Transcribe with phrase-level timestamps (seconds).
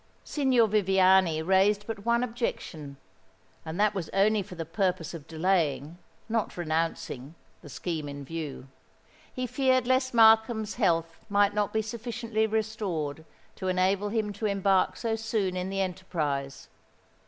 [0.23, 2.97] Signor Viviani raised but one objection;
[3.63, 8.67] and that was only for the purpose of delaying, not renouncing, the scheme in view.
[9.31, 13.25] He feared lest Markham's health might not be sufficiently restored
[13.57, 16.67] to enable him to embark so soon in the enterprise.